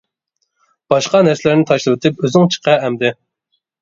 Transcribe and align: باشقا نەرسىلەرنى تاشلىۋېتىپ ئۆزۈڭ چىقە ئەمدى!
باشقا 0.93 1.21
نەرسىلەرنى 1.29 1.67
تاشلىۋېتىپ 1.73 2.25
ئۆزۈڭ 2.27 2.51
چىقە 2.57 2.77
ئەمدى! 2.87 3.13